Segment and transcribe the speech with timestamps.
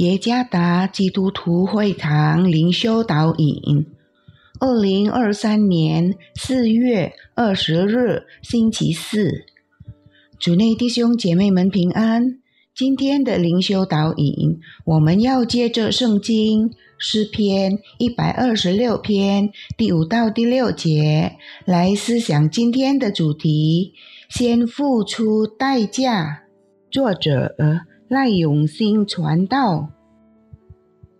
[0.00, 3.84] 耶加达基督徒会堂灵修导引，
[4.58, 9.44] 二零二三年四月二十日星期四，
[10.38, 12.38] 主内弟兄姐妹们平安。
[12.74, 23.92] 今天的灵修导引，我们要借着圣经诗篇一百二十六篇第五到第六节来思想今天的主题：
[24.30, 26.44] 先付出代价。
[26.90, 27.54] 作者。
[28.10, 29.90] 赖永新传道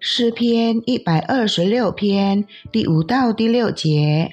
[0.01, 4.29] 诗篇一百二十六篇第五到第六节：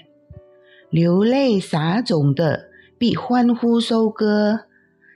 [0.90, 2.62] 流泪撒种的
[2.98, 4.62] 必欢呼收割，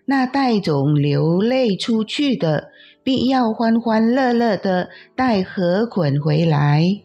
[0.06, 2.70] 那带种流泪出去的
[3.04, 7.02] 必要欢欢乐乐的带禾捆回来。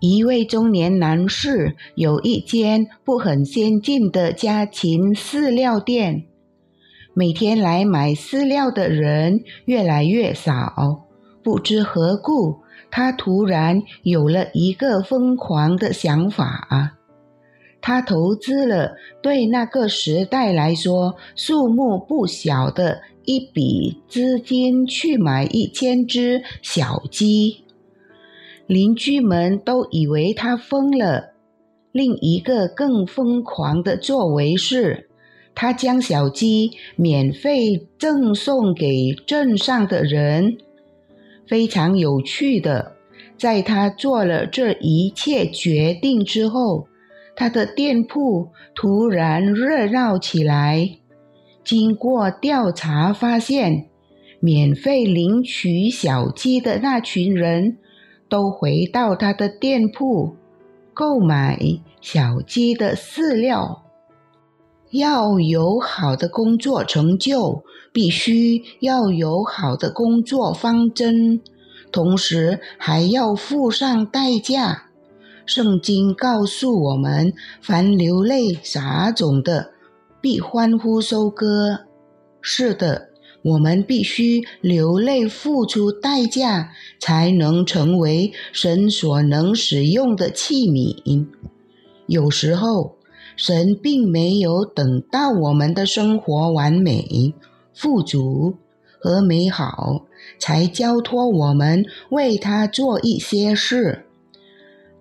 [0.00, 6.26] 一位中年男士有一间不很先进的家禽饲料店。
[7.16, 11.04] 每天来买饲料的人越来越少，
[11.44, 12.56] 不知何故，
[12.90, 16.96] 他突然有了一个疯狂的想法。
[17.80, 27.62] 他投资了对那个时代来说数目不小的一笔资金去买一千只小鸡。
[28.66, 31.34] 邻居们都以为他疯了。
[31.92, 35.10] 另一个更疯狂的作为是。
[35.54, 40.58] 他将小鸡免费赠送给镇上的人。
[41.46, 42.96] 非常有趣的，
[43.36, 46.88] 在他做了这一切决定之后，
[47.36, 50.90] 他的店铺突然热闹起来。
[51.62, 53.86] 经过调查发现，
[54.40, 57.78] 免费领取小鸡的那群人
[58.28, 60.36] 都回到他的店铺
[60.92, 61.58] 购买
[62.00, 63.83] 小鸡的饲料。
[64.94, 71.40] 要有好的工作成就，必须要有好的工作方针，
[71.90, 74.84] 同时还要付上代价。
[75.46, 79.72] 圣经告诉我们：凡流泪撒种的，
[80.20, 81.80] 必欢呼收割。
[82.40, 83.08] 是的，
[83.42, 91.26] 我们必须流泪付出代价，才能成为神所能使用的器皿。
[92.06, 92.94] 有时候。
[93.36, 97.34] 神并没有等到我们的生活完美、
[97.72, 98.54] 富足
[99.00, 100.02] 和美好，
[100.38, 104.06] 才交托我们为他做一些事。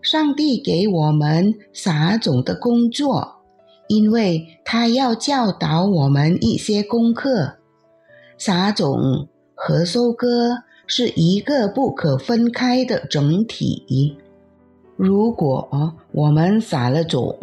[0.02, 3.36] 上帝给我们撒种的工作，
[3.88, 7.54] 因为他要教导我们一些功课。
[8.38, 14.18] 撒种和收割是一个不可分开的整体。
[14.98, 17.38] 如果我们撒了种，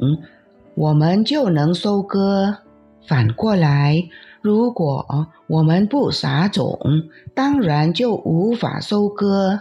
[0.81, 2.57] 我们就能收割。
[3.07, 4.03] 反过来，
[4.41, 6.79] 如果我们不撒种，
[7.35, 9.61] 当然就无法收割，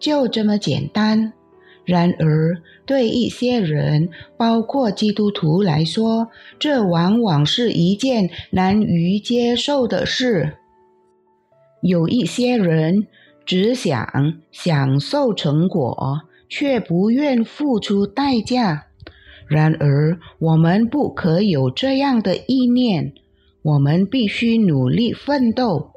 [0.00, 1.32] 就这么简单。
[1.84, 6.26] 然而，对一些人，包括基督徒来说，
[6.58, 10.54] 这往往是一件难于接受的事。
[11.80, 13.06] 有一些人
[13.44, 18.86] 只想享受成果，却不愿付出代价。
[19.48, 23.12] 然而，我们不可有这样的意念。
[23.62, 25.92] 我们必须努力奋斗，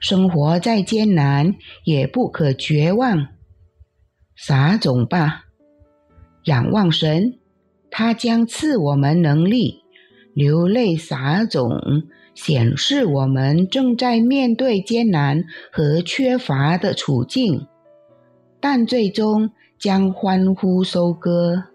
[0.00, 1.54] 生活再艰难
[1.84, 3.28] 也不可绝望。
[4.36, 5.44] 撒种吧，
[6.44, 7.38] 仰望神，
[7.90, 9.82] 他将赐我们能力。
[10.34, 11.70] 流泪撒种，
[12.34, 17.66] 显示我们正在面对艰难和缺乏的处境，
[18.60, 21.73] 但最终将欢呼收割。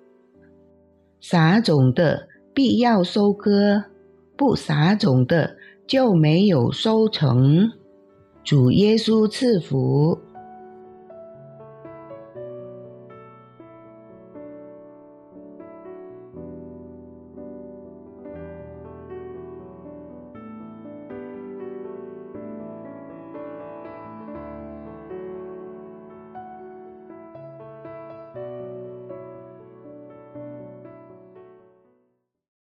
[1.21, 3.83] 撒种的必要收割，
[4.37, 7.71] 不撒种的就没有收成。
[8.43, 10.17] 主耶稣赐福。